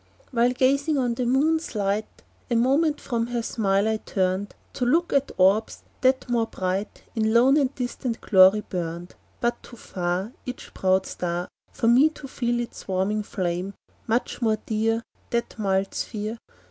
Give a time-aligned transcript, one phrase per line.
[0.31, 5.13] While gazing on the moon's light, A moment from her smile I turned, To look
[5.13, 9.13] at orbs, that, more bright, In lone and distant glory burned.
[9.41, 13.75] But too far Each proud star, For me to feel its warming flame;
[14.07, 16.39] Much more dear That mild sphere.